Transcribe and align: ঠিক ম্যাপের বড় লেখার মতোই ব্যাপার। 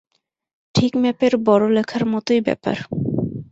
ঠিক 0.75 0.91
ম্যাপের 1.01 1.33
বড় 1.47 1.65
লেখার 1.75 2.03
মতোই 2.13 2.41
ব্যাপার। 2.41 2.77